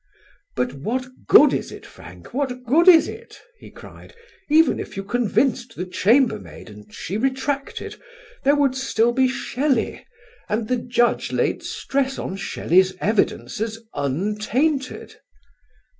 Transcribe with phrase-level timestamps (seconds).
[0.55, 4.15] "But what good is it, Frank, what good is it?" he cried.
[4.49, 7.97] "Even if you convinced the chambermaid and she retracted;
[8.43, 10.03] there would still be Shelley,
[10.49, 15.17] and the Judge laid stress on Shelley's evidence as untainted."